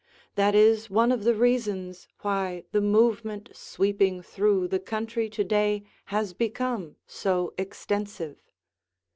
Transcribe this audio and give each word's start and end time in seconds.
That 0.33 0.55
is 0.55 0.89
one 0.89 1.11
of 1.11 1.25
the 1.25 1.35
reasons 1.35 2.07
why 2.21 2.63
the 2.71 2.81
movement 2.81 3.51
sweeping 3.55 4.23
through 4.23 4.69
the 4.69 4.79
country 4.79 5.29
to 5.29 5.43
day 5.43 5.83
has 6.05 6.33
become 6.33 6.95
so 7.05 7.53
extensive. 7.55 8.39